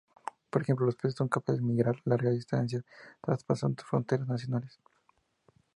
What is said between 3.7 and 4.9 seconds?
fronteras nacionales.